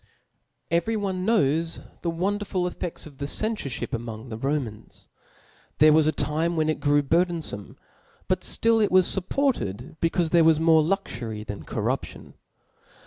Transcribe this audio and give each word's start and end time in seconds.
Every 0.71 0.97
one 0.97 1.27
knowii 1.27 2.01
the 2.01 2.09
wonderful 2.09 2.63
efiefts 2.67 3.05
of 3.05 3.19
the 3.19 3.25
cenftrihip 3.25 3.93
among 3.93 4.29
the 4.29 4.37
Romans. 4.39 5.09
There 5.77 5.93
was 5.93 6.07
a 6.07 6.11
time 6.11 6.55
whtrt 6.55 6.71
It 6.71 6.79
grew 6.79 7.03
burfiienfome 7.03 7.75
i 8.27 8.31
}>ut 8.33 8.41
ftill 8.41 8.83
it 8.83 8.91
was 8.91 9.05
fup^ 9.05 9.29
ported 9.29 9.97
becaufe 10.01 10.29
th^r6 10.31 10.41
wtfs 10.53 10.59
more 10.59 10.81
luxufry 10.81 11.45
than 11.45 11.65
cor 11.65 11.83
^ 11.83 11.83
0) 11.83 11.83
See 12.03 12.17
raption. 12.17 12.33